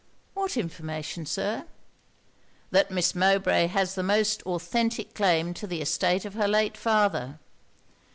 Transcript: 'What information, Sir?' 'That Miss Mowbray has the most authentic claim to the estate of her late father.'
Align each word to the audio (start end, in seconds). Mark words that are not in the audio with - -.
'What 0.33 0.57
information, 0.57 1.27
Sir?' 1.27 1.65
'That 2.71 2.89
Miss 2.89 3.13
Mowbray 3.13 3.67
has 3.67 3.93
the 3.93 4.01
most 4.01 4.41
authentic 4.47 5.13
claim 5.13 5.53
to 5.53 5.67
the 5.67 5.79
estate 5.79 6.25
of 6.25 6.33
her 6.33 6.47
late 6.47 6.75
father.' 6.75 7.37